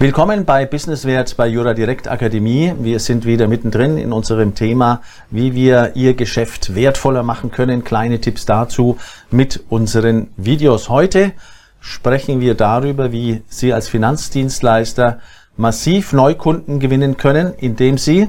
[0.00, 2.72] Willkommen bei Businesswert bei Jura Direkt Akademie.
[2.78, 7.82] Wir sind wieder mittendrin in unserem Thema, wie wir Ihr Geschäft wertvoller machen können.
[7.82, 8.96] Kleine Tipps dazu
[9.32, 10.88] mit unseren Videos.
[10.88, 11.32] Heute
[11.80, 15.18] sprechen wir darüber, wie Sie als Finanzdienstleister
[15.56, 18.28] massiv Neukunden gewinnen können, indem Sie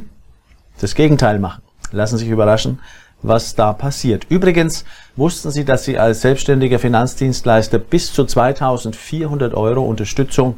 [0.82, 1.62] das Gegenteil machen.
[1.92, 2.80] Lassen Sie sich überraschen,
[3.22, 4.26] was da passiert.
[4.30, 10.58] Übrigens wussten Sie, dass Sie als selbstständiger Finanzdienstleister bis zu 2400 Euro Unterstützung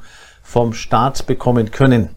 [0.51, 2.09] vom Staat bekommen können.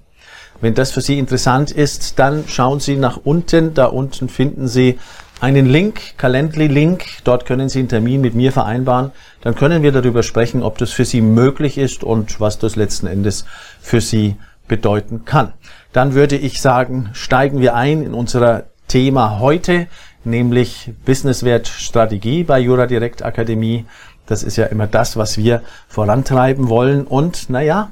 [0.60, 3.74] Wenn das für Sie interessant ist, dann schauen Sie nach unten.
[3.74, 4.98] Da unten finden Sie
[5.40, 7.04] einen Link, Calendly-Link.
[7.22, 9.12] Dort können Sie einen Termin mit mir vereinbaren.
[9.42, 13.06] Dann können wir darüber sprechen, ob das für Sie möglich ist und was das letzten
[13.06, 13.44] Endes
[13.80, 15.52] für Sie bedeuten kann.
[15.92, 19.86] Dann würde ich sagen, steigen wir ein in unser Thema heute,
[20.24, 23.84] nämlich Businesswert Strategie bei Jura Direkt Akademie.
[24.26, 27.06] Das ist ja immer das, was wir vorantreiben wollen.
[27.06, 27.90] Und naja,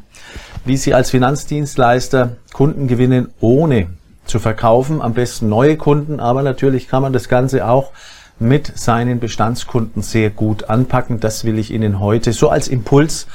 [0.65, 3.89] wie Sie als Finanzdienstleister Kunden gewinnen, ohne
[4.24, 5.02] zu verkaufen.
[5.02, 7.91] Am besten neue Kunden, aber natürlich kann man das Ganze auch
[8.38, 11.21] mit seinen Bestandskunden sehr gut anpacken.
[11.21, 13.27] Das will ich Ihnen heute so als Impuls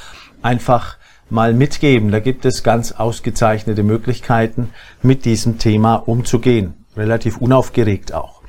[0.42, 0.96] einfach
[1.30, 2.10] mal mitgeben.
[2.10, 4.70] Da gibt es ganz ausgezeichnete Möglichkeiten,
[5.02, 6.74] mit diesem Thema umzugehen.
[6.96, 8.42] Relativ unaufgeregt auch.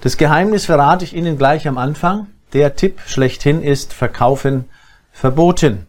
[0.00, 2.28] Das Geheimnis verrate ich Ihnen gleich am Anfang.
[2.52, 4.64] Der Tipp schlechthin ist Verkaufen
[5.12, 5.86] verboten.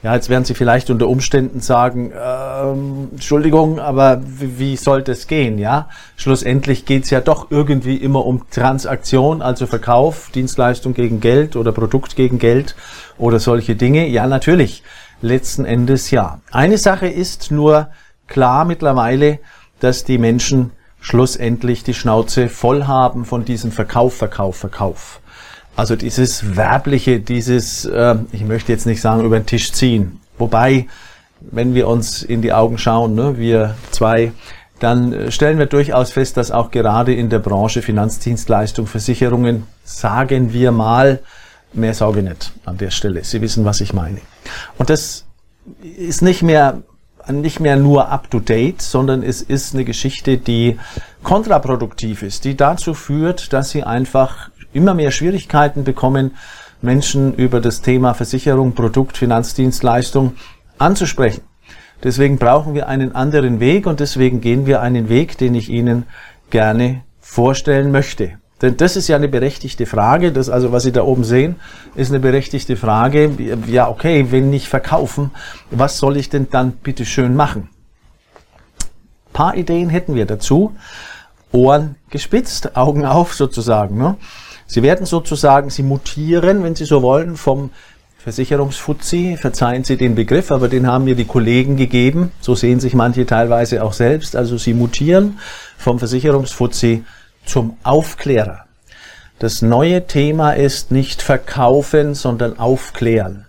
[0.00, 5.26] Ja, jetzt werden Sie vielleicht unter Umständen sagen, ähm, Entschuldigung, aber wie, wie soll das
[5.26, 5.58] gehen?
[5.58, 11.72] Ja, schlussendlich geht's ja doch irgendwie immer um Transaktion, also Verkauf, Dienstleistung gegen Geld oder
[11.72, 12.76] Produkt gegen Geld
[13.18, 14.06] oder solche Dinge.
[14.06, 14.84] Ja, natürlich,
[15.20, 16.40] letzten Endes ja.
[16.52, 17.88] Eine Sache ist nur
[18.28, 19.40] klar mittlerweile,
[19.80, 25.20] dass die Menschen schlussendlich die Schnauze voll haben von diesem Verkauf, Verkauf, Verkauf.
[25.78, 30.18] Also dieses Werbliche, dieses, äh, ich möchte jetzt nicht sagen, über den Tisch ziehen.
[30.36, 30.88] Wobei,
[31.40, 34.32] wenn wir uns in die Augen schauen, ne, wir zwei,
[34.80, 40.52] dann äh, stellen wir durchaus fest, dass auch gerade in der Branche Finanzdienstleistung, Versicherungen, sagen
[40.52, 41.20] wir mal,
[41.72, 43.22] mehr Sorge nicht an der Stelle.
[43.22, 44.18] Sie wissen, was ich meine.
[44.78, 45.26] Und das
[45.96, 46.82] ist nicht mehr
[47.30, 50.78] nicht mehr nur up to date, sondern es ist eine Geschichte, die
[51.22, 56.36] kontraproduktiv ist, die dazu führt, dass sie einfach immer mehr Schwierigkeiten bekommen,
[56.80, 60.34] Menschen über das Thema Versicherung, Produkt, Finanzdienstleistung
[60.78, 61.42] anzusprechen.
[62.04, 66.04] Deswegen brauchen wir einen anderen Weg und deswegen gehen wir einen Weg, den ich Ihnen
[66.50, 68.38] gerne vorstellen möchte.
[68.62, 70.30] Denn das ist ja eine berechtigte Frage.
[70.30, 71.56] Das also, was Sie da oben sehen,
[71.96, 73.32] ist eine berechtigte Frage.
[73.66, 75.32] Ja, okay, wenn nicht verkaufen,
[75.72, 77.68] was soll ich denn dann bitte schön machen?
[78.80, 80.76] Ein paar Ideen hätten wir dazu.
[81.50, 83.98] Ohren gespitzt, Augen auf sozusagen.
[83.98, 84.16] Ne?
[84.68, 87.70] Sie werden sozusagen, Sie mutieren, wenn Sie so wollen, vom
[88.18, 92.32] Versicherungsfuzzi, verzeihen Sie den Begriff, aber den haben mir die Kollegen gegeben.
[92.40, 94.36] So sehen sich manche teilweise auch selbst.
[94.36, 95.38] Also Sie mutieren
[95.78, 97.04] vom Versicherungsfuzzi
[97.46, 98.66] zum Aufklärer.
[99.38, 103.46] Das neue Thema ist nicht verkaufen, sondern aufklären.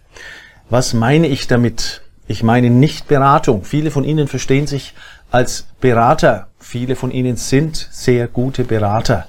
[0.70, 2.02] Was meine ich damit?
[2.28, 3.66] Ich meine nicht Beratung.
[3.66, 4.94] Viele von Ihnen verstehen sich
[5.32, 6.48] als Berater.
[6.60, 9.28] Viele von Ihnen sind sehr gute Berater,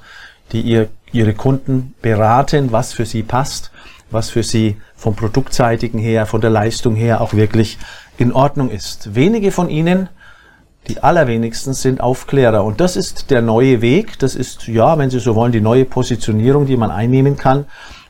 [0.53, 3.71] die ihr ihre Kunden beraten, was für sie passt,
[4.11, 7.79] was für sie vom produktseitigen her, von der Leistung her auch wirklich
[8.19, 9.15] in Ordnung ist.
[9.15, 10.09] Wenige von ihnen,
[10.89, 15.21] die allerwenigsten sind Aufklärer und das ist der neue Weg, das ist ja, wenn Sie
[15.21, 17.67] so wollen, die neue Positionierung, die man einnehmen kann,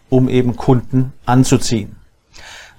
[0.09, 1.97] um eben Kunden anzuziehen.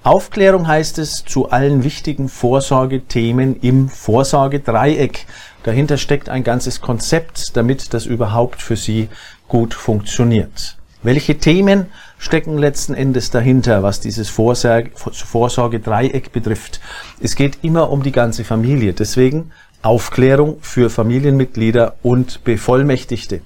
[0.04, 5.26] Aufklärung heißt es zu allen wichtigen Vorsorgethemen im Vorsorgedreieck.
[5.62, 9.08] Dahinter steckt ein ganzes Konzept, damit das überhaupt für Sie
[9.52, 10.78] gut funktioniert.
[11.02, 16.80] Welche Themen stecken letzten Endes dahinter, was dieses Vorsorge-Dreieck betrifft?
[17.20, 18.94] Es geht immer um die ganze Familie.
[18.94, 19.50] Deswegen
[19.82, 23.42] Aufklärung für Familienmitglieder und Bevollmächtigte.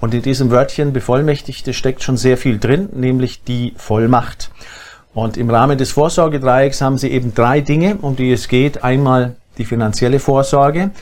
[0.00, 4.52] Und in diesem Wörtchen Bevollmächtigte steckt schon sehr viel drin, nämlich die Vollmacht.
[5.12, 8.84] Und im Rahmen des Vorsorgedreiecks haben Sie eben drei Dinge, um die es geht.
[8.84, 10.92] Einmal die finanzielle Vorsorge.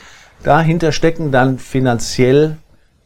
[0.41, 2.57] Dahinter stecken dann finanziell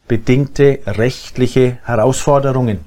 [0.08, 2.84] bedingte rechtliche Herausforderungen.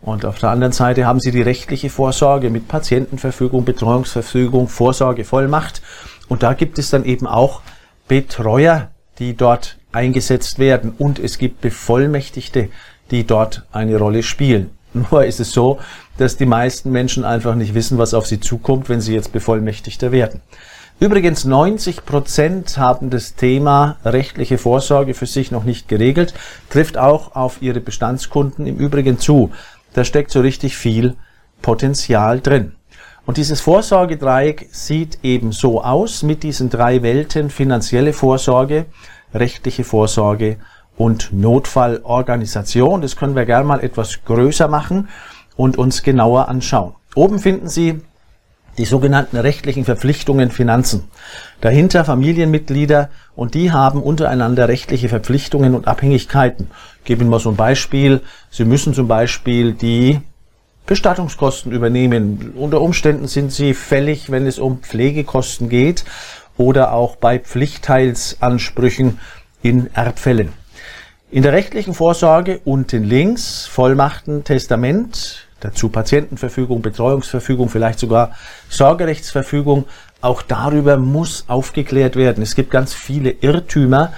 [0.00, 5.80] Und auf der anderen Seite haben Sie die rechtliche Vorsorge mit Patientenverfügung, Betreuungsverfügung, Vorsorgevollmacht.
[6.28, 7.62] Und da gibt es dann eben auch
[8.08, 10.92] Betreuer, die dort eingesetzt werden.
[10.98, 12.68] Und es gibt Bevollmächtigte,
[13.12, 14.70] die dort eine Rolle spielen.
[14.94, 15.78] Nur ist es so,
[16.18, 20.12] dass die meisten Menschen einfach nicht wissen, was auf sie zukommt, wenn sie jetzt Bevollmächtigter
[20.12, 20.40] werden.
[21.00, 26.34] Übrigens 90 Prozent haben das Thema rechtliche Vorsorge für sich noch nicht geregelt,
[26.70, 29.50] trifft auch auf ihre Bestandskunden im Übrigen zu.
[29.94, 31.16] Da steckt so richtig viel
[31.60, 32.72] Potenzial drin.
[33.24, 38.86] Und dieses Vorsorgedreieck sieht eben so aus mit diesen drei Welten finanzielle Vorsorge,
[39.32, 40.58] rechtliche Vorsorge
[40.96, 43.02] und Notfallorganisation.
[43.02, 45.08] Das können wir gerne mal etwas größer machen
[45.56, 46.94] und uns genauer anschauen.
[47.14, 48.00] Oben finden Sie
[48.78, 51.04] die sogenannten rechtlichen Verpflichtungen Finanzen.
[51.60, 56.70] Dahinter Familienmitglieder und die haben untereinander rechtliche Verpflichtungen und Abhängigkeiten.
[57.00, 58.22] Ich gebe Ihnen mal so ein Beispiel.
[58.50, 60.20] Sie müssen zum Beispiel die
[60.86, 62.54] Bestattungskosten übernehmen.
[62.56, 66.04] Unter Umständen sind sie fällig, wenn es um Pflegekosten geht
[66.56, 69.18] oder auch bei Pflichtteilsansprüchen
[69.62, 70.52] in Erbfällen.
[71.32, 78.32] In der rechtlichen Vorsorge unten links Vollmachten, Testament, dazu Patientenverfügung, Betreuungsverfügung, vielleicht sogar
[78.68, 79.86] Sorgerechtsverfügung.
[80.20, 82.42] Auch darüber muss aufgeklärt werden.
[82.42, 84.12] Es gibt ganz viele Irrtümer,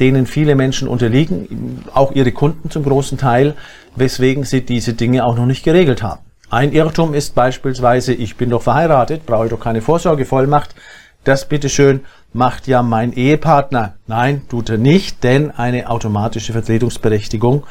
[0.00, 3.54] denen viele Menschen unterliegen, auch ihre Kunden zum großen Teil,
[3.94, 6.22] weswegen sie diese Dinge auch noch nicht geregelt haben.
[6.50, 10.74] Ein Irrtum ist beispielsweise, ich bin doch verheiratet, brauche ich doch keine Vorsorgevollmacht.
[11.22, 12.00] Das bitteschön
[12.36, 13.94] macht ja mein Ehepartner.
[14.06, 17.64] Nein, tut er nicht, denn eine automatische Vertretungsberechtigung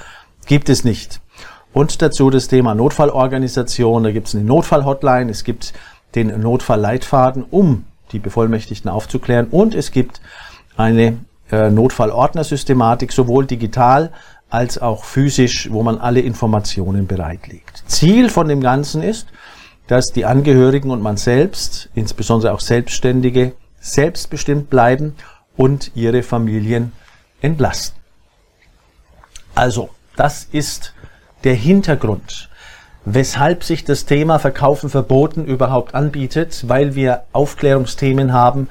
[0.47, 1.21] gibt es nicht.
[1.71, 4.03] Und dazu das Thema Notfallorganisation.
[4.03, 5.73] Da gibt es eine Notfallhotline, es gibt
[6.15, 9.47] den Notfallleitfaden, um die Bevollmächtigten aufzuklären.
[9.47, 10.21] Und es gibt
[10.77, 11.17] eine
[11.51, 14.11] äh, Notfallordnersystematik, sowohl digital
[14.49, 17.83] als auch physisch, wo man alle Informationen bereitlegt.
[17.87, 19.27] Ziel von dem Ganzen ist,
[19.87, 23.53] dass die Angehörigen und man selbst, insbesondere auch Selbstständige,
[23.85, 25.15] selbstbestimmt bleiben
[25.55, 26.91] und ihre Familien
[27.41, 27.99] entlasten.
[29.53, 30.93] Also, das ist
[31.43, 32.49] der Hintergrund,
[33.05, 38.67] weshalb sich das Thema Verkaufen verboten überhaupt anbietet, weil wir Aufklärungsthemen haben,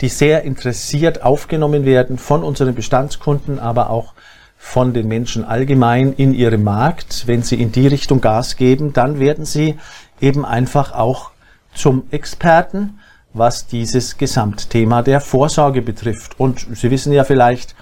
[0.00, 4.14] die sehr interessiert aufgenommen werden von unseren Bestandskunden, aber auch
[4.56, 7.26] von den Menschen allgemein in ihrem Markt.
[7.26, 9.76] Wenn sie in die Richtung Gas geben, dann werden sie
[10.20, 11.30] eben einfach auch
[11.74, 12.98] zum Experten,
[13.34, 16.40] was dieses Gesamtthema der Vorsorge betrifft.
[16.40, 17.74] Und Sie wissen ja vielleicht,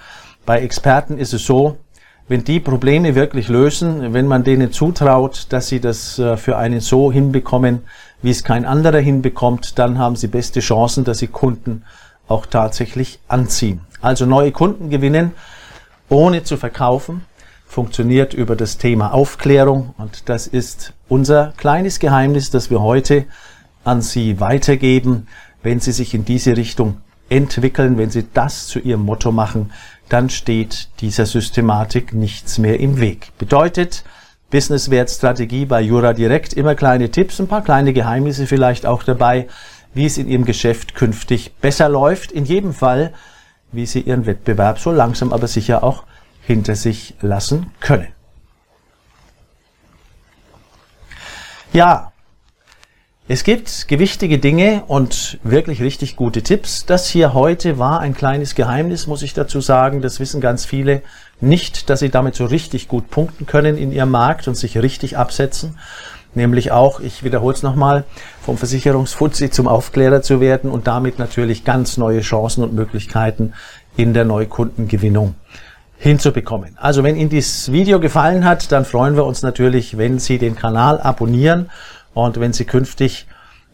[0.45, 1.77] bei Experten ist es so,
[2.27, 6.79] wenn die Probleme wirklich lösen, wenn man denen zutraut, dass sie das äh, für einen
[6.79, 7.81] so hinbekommen,
[8.21, 11.83] wie es kein anderer hinbekommt, dann haben sie beste Chancen, dass sie Kunden
[12.27, 13.81] auch tatsächlich anziehen.
[14.01, 15.33] Also neue Kunden gewinnen,
[16.09, 17.25] ohne zu verkaufen,
[17.67, 23.25] funktioniert über das Thema Aufklärung und das ist unser kleines Geheimnis, das wir heute
[23.83, 25.27] an Sie weitergeben.
[25.61, 26.97] Wenn Sie sich in diese Richtung
[27.29, 29.71] entwickeln, wenn Sie das zu Ihrem Motto machen,
[30.09, 33.31] dann steht dieser Systematik nichts mehr im Weg.
[33.37, 34.03] Bedeutet,
[34.51, 39.47] Businesswertstrategie bei Jura Direkt, immer kleine Tipps, ein paar kleine Geheimnisse vielleicht auch dabei,
[39.93, 42.31] wie es in Ihrem Geschäft künftig besser läuft.
[42.31, 43.13] In jedem Fall,
[43.71, 46.03] wie Sie Ihren Wettbewerb so langsam aber sicher auch
[46.45, 48.09] hinter sich lassen können.
[51.71, 52.12] Ja,
[53.29, 56.85] es gibt gewichtige Dinge und wirklich richtig gute Tipps.
[56.85, 60.01] Das hier heute war ein kleines Geheimnis, muss ich dazu sagen.
[60.01, 61.03] Das wissen ganz viele
[61.39, 65.17] nicht, dass sie damit so richtig gut punkten können in ihrem Markt und sich richtig
[65.17, 65.79] absetzen.
[66.35, 68.03] Nämlich auch, ich wiederhole es nochmal,
[68.41, 73.53] vom Versicherungsfuzzi zum Aufklärer zu werden und damit natürlich ganz neue Chancen und Möglichkeiten
[73.95, 75.35] in der Neukundengewinnung
[75.97, 76.75] hinzubekommen.
[76.75, 80.55] Also wenn Ihnen dieses Video gefallen hat, dann freuen wir uns natürlich, wenn Sie den
[80.55, 81.69] Kanal abonnieren
[82.13, 83.27] und wenn Sie künftig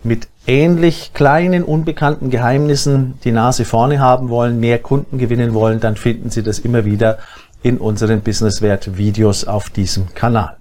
[0.03, 5.95] mit ähnlich kleinen, unbekannten Geheimnissen die Nase vorne haben wollen, mehr Kunden gewinnen wollen, dann
[5.95, 7.19] finden Sie das immer wieder
[7.61, 10.57] in unseren Businesswert-Videos auf diesem Kanal.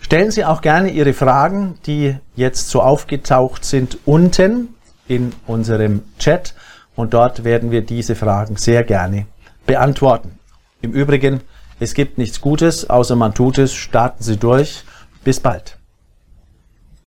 [0.00, 4.74] Stellen Sie auch gerne Ihre Fragen, die jetzt so aufgetaucht sind, unten
[5.08, 6.54] in unserem Chat
[6.94, 9.26] und dort werden wir diese Fragen sehr gerne
[9.66, 10.38] beantworten.
[10.80, 11.40] Im Übrigen,
[11.80, 13.74] es gibt nichts Gutes, außer man tut es.
[13.74, 14.84] Starten Sie durch.
[15.24, 15.77] Bis bald.